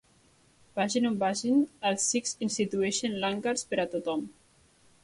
[0.79, 4.27] Vagin on vagin, els sikhs institueixen langars per a tothom.